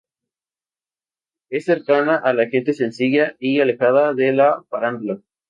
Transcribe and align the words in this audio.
Es 1.51 1.65
cercana 1.65 2.15
a 2.15 2.33
la 2.33 2.47
gente, 2.49 2.73
sencilla 2.73 3.35
y 3.37 3.61
alejada 3.61 4.15
de 4.15 4.33
la 4.33 4.63
farándula". 4.67 5.19